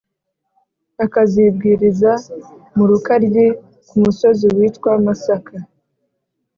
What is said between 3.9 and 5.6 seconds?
musozi witwa masaka